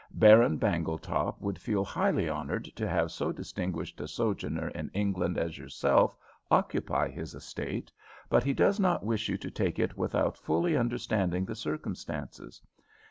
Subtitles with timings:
[0.15, 5.59] "Baron Bangletop would feel highly honored to have so distinguished a sojourner in England as
[5.59, 6.15] yourself
[6.49, 7.91] occupy his estate,
[8.27, 12.59] but he does not wish you to take it without fully understanding the circumstances.